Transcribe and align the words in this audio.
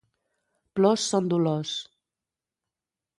Plors 0.79 1.03
són 1.11 1.29
dolors. 1.33 1.75